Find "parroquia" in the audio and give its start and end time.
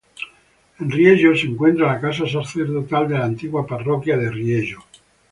3.67-4.17